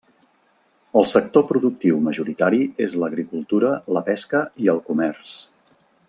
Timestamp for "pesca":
4.11-4.41